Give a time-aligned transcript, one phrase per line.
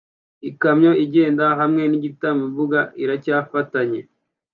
[0.49, 3.99] Ikamyo igenda hamwe nigitambambuga iracyafatanye